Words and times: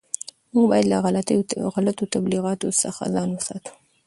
موږ 0.53 0.65
باید 0.71 0.85
له 0.91 0.97
غلطو 1.77 2.07
تبلیغاتو 2.15 2.67
څخه 2.83 3.03
ځان 3.15 3.29
وساتو. 3.33 3.73